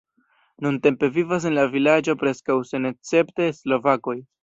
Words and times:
Nuntempe 0.65 1.09
vivas 1.19 1.45
en 1.51 1.55
la 1.59 1.67
vilaĝo 1.75 2.17
preskaŭ 2.25 2.59
senescepte 2.73 3.53
slovakoj. 3.63 4.23